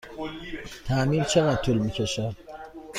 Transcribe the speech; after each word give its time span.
تعمیر 0.85 1.23
چقدر 1.23 1.61
طول 1.61 1.77
می 1.77 1.91
کشد؟ 1.91 2.35